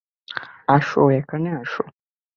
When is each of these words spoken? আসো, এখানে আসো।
আসো, 0.67 1.01
এখানে 1.11 1.49
আসো। 1.61 1.83